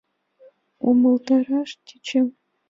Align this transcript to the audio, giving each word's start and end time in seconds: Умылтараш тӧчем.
Умылтараш 0.87 1.71
тӧчем. 1.85 2.27